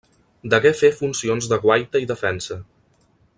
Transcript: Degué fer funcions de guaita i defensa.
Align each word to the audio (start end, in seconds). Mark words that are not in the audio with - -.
Degué 0.53 0.71
fer 0.79 0.89
funcions 1.01 1.49
de 1.51 1.59
guaita 1.67 2.05
i 2.05 2.09
defensa. 2.13 2.59